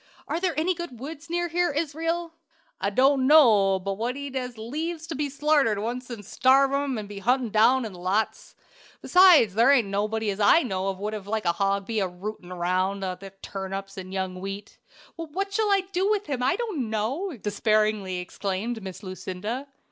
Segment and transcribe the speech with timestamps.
[0.27, 2.33] Are there any good woods near here, Israel?"
[2.79, 6.71] "I don't know but what he'd as lieves be slartered to once as to starve
[6.73, 8.55] an' be hunted down out in the lots.
[9.03, 12.07] Besides, there ain't nobody as I knows of would like a hog to be a
[12.07, 14.79] rootin' round among their turnips and young wheat."
[15.17, 19.67] "Well, what I shall do with him I don't know!" despairingly exclaimed Miss Lucinda.